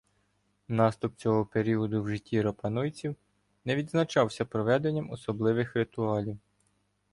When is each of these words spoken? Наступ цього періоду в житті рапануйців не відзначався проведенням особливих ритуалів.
Наступ 0.67 1.15
цього 1.15 1.45
періоду 1.45 2.01
в 2.03 2.07
житті 2.09 2.41
рапануйців 2.41 3.15
не 3.65 3.75
відзначався 3.75 4.45
проведенням 4.45 5.09
особливих 5.09 5.75
ритуалів. 5.75 6.37